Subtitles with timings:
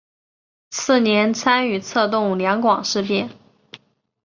[0.71, 3.29] 次年参与策动两广事变。